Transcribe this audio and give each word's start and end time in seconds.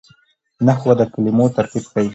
نحوه 0.67 0.93
د 0.99 1.01
کلمو 1.13 1.45
ترتیب 1.57 1.83
ښيي. 1.91 2.09